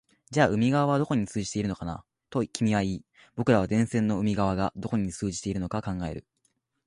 [0.31, 3.05] じゃあ海側はどこに通じているのかな、と君は言い、
[3.35, 6.25] 僕らは電線の海側がどこに通じているのか考える